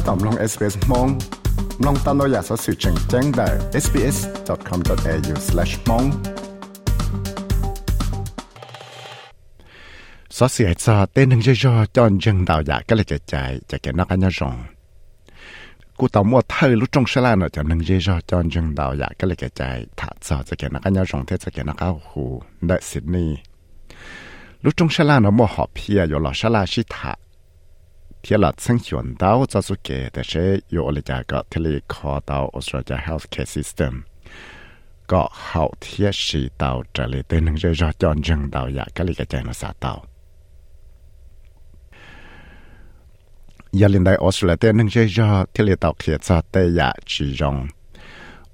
[0.00, 1.08] ถ้าตอมลง SBS มอง
[1.86, 3.48] ลองตามเราอยากสอสื่อแจ้งแจ้งได้
[3.84, 6.06] sbs.com.au/mong
[10.36, 13.34] สอเสียจะเต้นหนึ่งจะจอจอนจังดาวอยากก็เลยจะใจ
[13.70, 14.56] จะแกนักอันยรอง
[15.98, 19.60] กูต่อมัวเธอรู้จงชลาเนอะจะหนึ่งจะจอจอนจังดาวอยากก็เลยจะใจ
[19.98, 22.24] ถ้าจะจะแกนักอันยรองเทจะแกนักเอาหู
[22.66, 23.30] ได้สิดนี่
[24.62, 31.78] รู้จงชลาเนอะมัวหอบเพียอยู่หล่อชลาชิตา thì là sinh hoạt đào cho số kế để sẽ yêu lấy giá cái tele
[31.88, 34.02] khó đào Australia healthcare system.
[35.06, 38.84] Có hậu thiết sĩ đào trở lại tên những rơi ra chọn rừng đào ya
[38.94, 40.04] cái lý cái chạy nó xa đào
[43.72, 47.36] giờ lên đây Australia tên những rơi ra tele đào kia cho tây ya chỉ
[47.38, 47.66] rong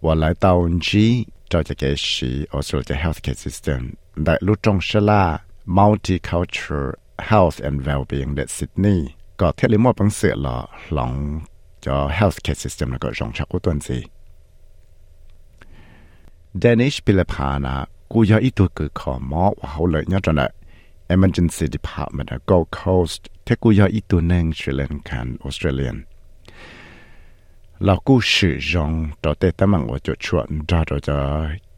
[0.01, 3.93] và lại đào chỉ cho cái sĩ Australia healthcare system.
[4.17, 9.16] Đại lúc trong sẽ là multicultural health and well-being tại Sydney.
[9.40, 10.58] ก็เทลิมอบังเสือหล่อ
[10.94, 11.12] หลง
[11.86, 14.00] จอ healthcare system แล้วก็รองชักอุตันซี
[16.60, 17.76] เดนิชปิลพานา
[18.12, 20.42] กูยาอีตัวคือขอมอว่าเขาเลยเนี่ยจน
[21.14, 25.98] emergency department Gold Coast เทกูยาอีตัวหนึ่ง Sri Lankan Australian
[27.86, 28.92] เรากูสื่อรง
[29.24, 31.18] ตัวเตตมังว่าจะชวนเราจะ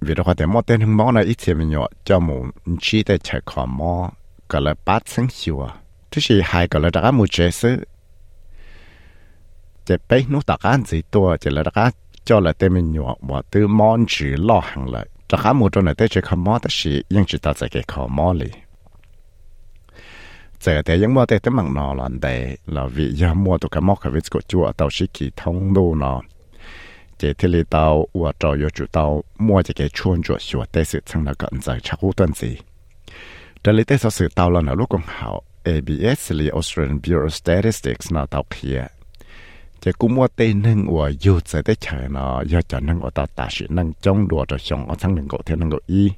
[0.06, 1.74] vì đó thì mỗi tên món này ít thì mình
[2.04, 2.44] cho một
[2.82, 4.12] chi để chạy khó mò
[4.50, 5.68] gọi là bát sinh siêu
[6.12, 7.88] thứ gì hai gọi là đã một chế sự
[9.86, 11.92] chế bế nó đã ăn gì tua chế là đã
[12.26, 15.72] cho là tên mình nhọ và từ món chỉ lo hàng lại đã cả một
[15.72, 18.34] trong này tên chạy khó mò đó là nhưng chỉ ta chạy cái khó mò
[18.34, 18.50] li
[20.60, 23.68] giờ thì những món tên tên mặn nọ là để là vì giờ mua tụ
[23.68, 26.22] cái món cái vịt của chua tàu sĩ kỳ thông đồ nọ
[27.18, 32.46] 这天里到我找要知道，莫这个穿着学，但是成了个在吃苦段子。
[33.64, 38.84] 这里但是是到了那路公号，ABS 里 Australian Bureau Statistics 那到去。
[39.80, 46.14] 这古莫对能我有在的钱呢，要叫能我到大学能中多的上，我才能够天能够一。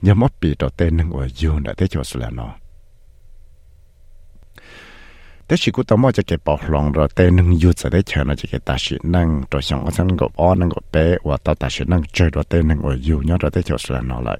[0.00, 2.52] 要么比到对能我有那的就是了呢。
[5.49, 14.39] แต่สิกูต้องมอจะเก็บปอกลองเราแต่นึงอยู่จะได้เชิญเราจะเก็บตาชินั่งตัวช่องก็ฉันก็อ้อนั่งก็เป๊ะว่าตาตาชินั่งเจอเราแต่นึงว่าอยู่เนี่ยเราได้เจอสุดแล้วเลย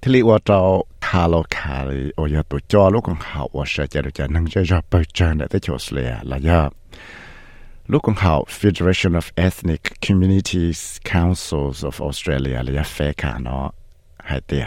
[0.00, 0.60] ที่ลีว่าเรา
[1.06, 6.62] คาโลคาลีโอยตัวจอลูกของเขาว่าเสียใจเราจะนั่งเจอเราเปิดเจอได้เจอสุดแล้วละยา
[7.90, 10.80] ลูกของเขา Federation of Ethnic Communities
[11.12, 13.66] Councils of Australia เลยเฟคาเนาะ
[14.26, 14.66] ให้เตีย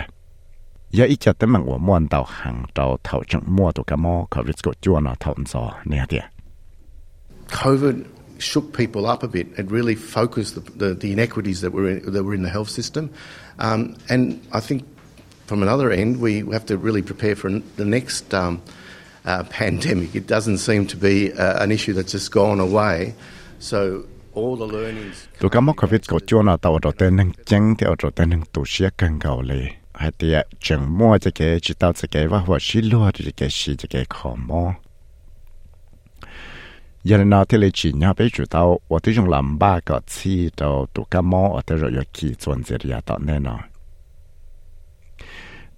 [7.48, 8.06] COVID
[8.38, 9.48] shook people up a bit.
[9.58, 12.70] It really focused the, the, the inequities that were in, that were in the health
[12.70, 13.12] system,
[13.58, 14.86] um, and I think
[15.46, 18.62] from another end we have to really prepare for the next um,
[19.26, 20.14] uh, pandemic.
[20.14, 23.14] It doesn't seem to be uh, an issue that's just gone away.
[23.58, 24.68] So all the
[25.40, 32.81] ตัวกำมอควิดก็จวนเอาตัวตัวเต้นหนึ่งจังที่เอาตัวเต้นหนึ่งตัวเชียกันเก่าเลย lì hay tiệt chẳng mua cho cái chỉ tao cho cái và hoặc xí
[32.81, 34.73] lúa thì cái xí cho cái khó mò
[37.03, 43.59] giờ nào thì lấy chỉ nhau bây chủ tao 我都用蓝巴个气到都感冒，我都有有几种这里啊到那呢。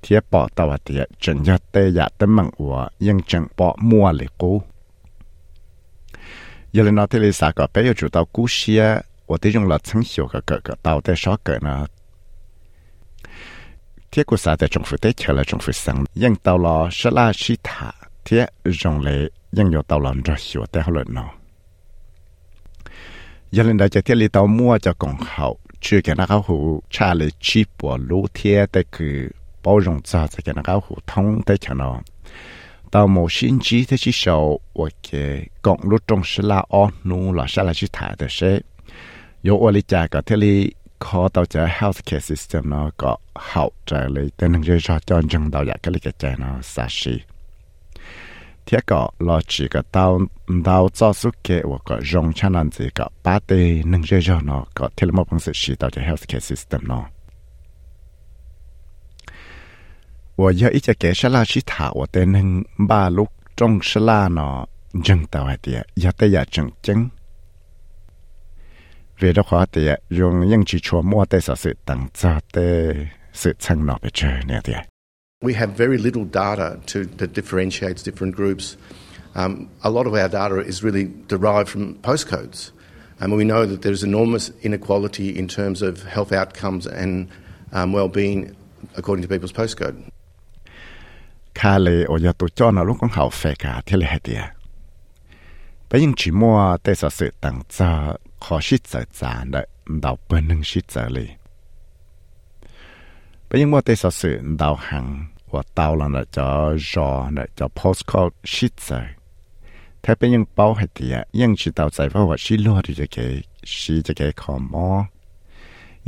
[0.02, 4.62] 贴报道啊的正要得呀的问我应正报摸了股。
[6.72, 11.88] 有人那这里啥个别有主到故事啊，我得用了从小个个个到底少个呢？
[14.12, 17.94] 贴古啥的政府得吃了政府生，应到了十拉西塔
[18.24, 18.50] 贴
[18.84, 21.24] 用来应有到了这小的好了呢。
[23.52, 25.58] 有人在这贴里到摸就更好。
[25.82, 29.32] 去给那个湖查了几波露天的去
[29.62, 32.02] 包容着，在给那个湖通的看到。
[32.90, 38.66] 到某星期的时候，我给公路中是拉哦努了下来去谈的是，
[39.42, 47.22] 有我的家个这里 考到这 healthcare system 呢个好在里，但能就说战争到一个里个在呢啥事。
[48.66, 50.18] 贴个老几个到
[50.64, 57.06] 到早苏给我个容产难这个把的能热热呢个贴了么本事是到这 healthcare system 呢。
[60.36, 64.68] 我要一直给下拉去塔，我的能把路中是拉呢，
[65.04, 67.10] 正到一点，要得要正经。
[75.43, 78.77] We have very little data to, that differentiates different groups.
[79.35, 82.73] Um, a lot of our data is really derived from postcodes.
[83.21, 87.29] And we know that there's enormous inequality in terms of health outcomes and
[87.73, 88.57] um, well-being
[88.97, 90.09] according to people's postcode.
[98.45, 99.63] ขอชิดเสจานได้
[100.05, 101.29] ดาวเปิ้นหนึ่งชิดเสเลย
[103.47, 105.07] ไปยังว่าเตสสื่อดาวหัง
[105.53, 106.47] ว่าเตาลังจะ
[106.93, 108.23] จอได้จะโพสข้อ
[108.55, 108.89] ชิดเส
[110.05, 113.19] ถ้าเป็นยังเป้าให้เตียยังชิดดาวใจว่าว่าชิลัวดีจะเก
[113.79, 114.89] ชิจะเกขอมอ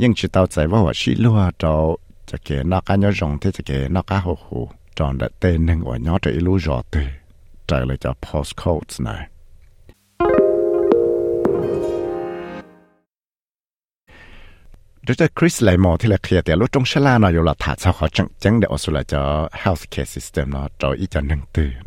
[0.01, 1.83] ยังชิดดาวใจว่าว่าชิลัวดาว
[2.29, 4.59] จะเกนอกการยอจงที่จะเกนอกการหูหู
[4.97, 6.95] จอนได้เต้นหนึ่งว่าย้อจะอิลูจอเต
[7.65, 9.32] ใจเลยจะโพสข้อสนะ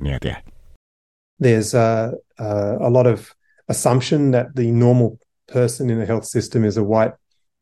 [0.02, 0.36] system
[1.38, 3.34] there's a, a, a, lot of
[3.68, 5.18] assumption that the normal
[5.48, 7.12] person in the health system is a white,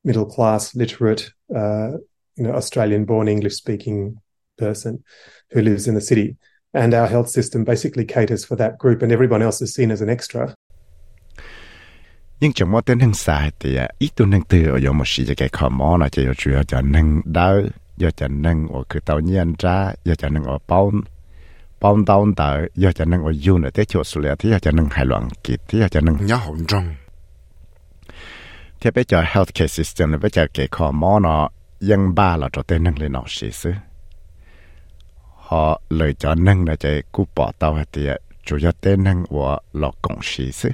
[0.04, 1.92] middle class, literate, uh,
[2.36, 4.16] you know, Australian born English speaking
[4.58, 5.02] person
[5.50, 6.36] who lives in the city.
[6.72, 10.00] And our health system basically caters for that group, and everyone else is seen as
[10.00, 10.54] an extra.
[12.44, 15.08] nhưng chẳng mò tên năng xài thì à, ít tu năng từ ở dòng một
[15.08, 17.60] sĩ cho cái khó mò là cho dù chưa cho nâng đau
[17.96, 20.92] do cho nâng ở cứ tàu nhiên ra do cho nâng ở bao
[21.80, 24.58] bao tàu tờ do cho nâng ở du nữa tới chỗ xử lý thì do
[24.58, 26.94] cho nâng hài loạn kịp thì do cho nâng nhớ hồn trung.
[28.80, 31.48] thế bây giờ health care system là bây giờ cái khó mò nó
[31.90, 33.70] ยังบ้าเราจะเต้นนั่งเลยนอสิซึ
[35.42, 35.62] เขา
[35.96, 38.12] เลยจะนั่งนะใจกูปอเตาเตีย
[38.46, 40.70] จุยเต้นนั่งว่าหลอกกงสิซึ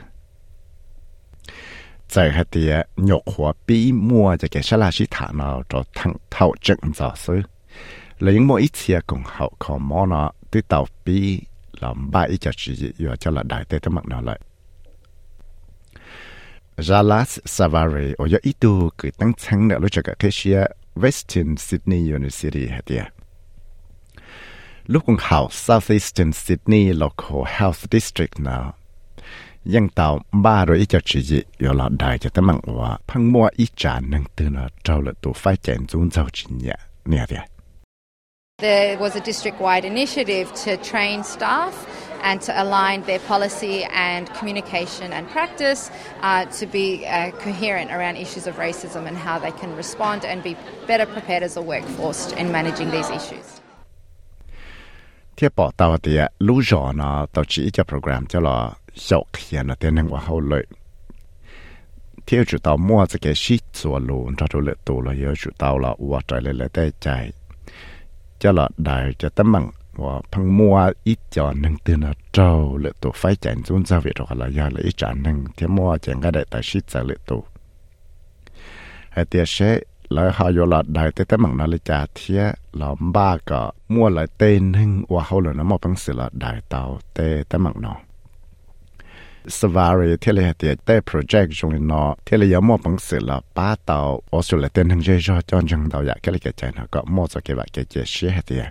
[8.47, 11.17] มออีเทียกงเขาขอมอนะที่เต่าปี
[11.81, 14.39] ลำบากอีจะจีอยู่จะละได้แต่ตั้งมักนอเลย
[16.87, 23.07] Jalas Savary 我要一度佢等称嘅，你这个佢是 Western Sydney University 系啲。
[24.91, 28.59] ลูกของเขา Southeastern Sydney Local Health District นะ
[29.73, 30.07] ยังเต่า
[30.45, 31.19] บ้าโดยอีจะจี
[31.59, 36.77] อยู่หลอดได้จะตั้งมังว่าพังมัวอีจานหนึ่งตื่นเจ้าละตัวไฟแจนจุนเจ้าจีเนี่ย
[37.09, 37.43] เนี่ยเดีย
[38.69, 41.73] There was a district wide initiative to train staff
[42.23, 45.91] and to align their policy and communication and practice
[46.21, 50.41] uh, to be uh, coherent around issues of racism and how they can respond and
[50.41, 50.55] be
[50.87, 53.47] better prepared as a workforce in managing these issues.
[55.37, 58.57] ที่ปอตาวเดียรู้จอนะตัวจีจะโปรแกรมจะรอ
[58.93, 60.53] 小天了，点能我好累。
[62.25, 67.07] ที่จุด到末这个是做路，找到了多了，又จุด到了我在了了ได้ใจ
[68.41, 69.65] จะละได้จะตั้งมัง
[70.03, 70.75] ว่าพังมัว
[71.07, 77.41] อีจอหนึ่งตื่นเจ้าเลยตัวไฟแจนจุนจะเวทกันละยาเลยอีจานหนึ่งที่มัวแจงก็ได้แต่ชิดจะเลยตัว
[79.13, 79.55] ไอเดียเช
[80.13, 82.43] แล้วเขาอยู่ละได้แต่ตั้งมังนาฬิกาเทีย
[82.81, 83.61] ลำบ้าก็
[83.93, 86.81] มัวเลยเต้นหนึ่งว่าเขาเลยนะมอปังสิละได้เตา
[87.13, 87.75] เต้ตั้งมัง
[89.58, 93.98] สวารีเที่เลยเดียได้ project จงนอที่เลยมอปังสือละป้าเตา
[94.32, 98.64] ออสเตรเลียเตนทั้งเจจอจอนจังเตาอยากแค่เลยใจนะก็มอจะเก็บว่าเกเจเชียเดีย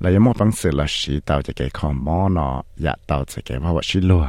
[0.00, 2.48] แล้วยมอปังสือละสีเตาจะเกคอมมอนอ
[2.82, 4.24] อยากเตาจะเกว่าว่าชิลัว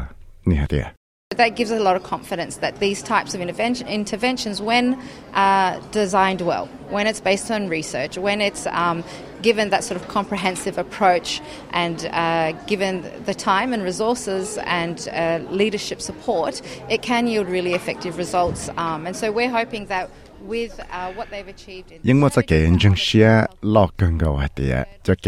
[0.49, 0.98] นี่เดีย
[1.37, 4.99] That gives us a lot of confidence that these types of intervention, interventions, when
[5.35, 9.03] uh, designed well, when it's based on research, when it's um,
[9.43, 15.37] given that sort of comprehensive approach, and uh, given the time and resources and uh,
[15.51, 18.67] leadership support, it can yield really effective results.
[18.75, 20.09] Um, and so we're hoping that.
[20.41, 22.21] With, uh, what they've achieved in nhưng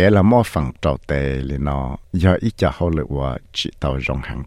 [0.09, 0.43] là mô
[1.07, 1.57] tề li
[4.07, 4.43] rong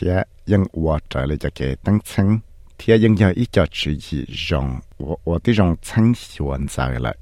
[0.00, 2.40] 贴因我这里就给当称，
[2.78, 7.14] 贴因有一家主意用我我的用称喜欢在了。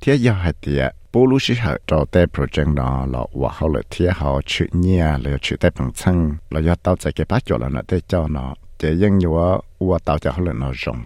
[0.00, 11.04] 贴要系啲，布鲁时候做啲 project 咯，咯话后来贴好出嘢，你又出啲本称，你要到这个八角了，那啲叫呢，这因有我我到就后来那用。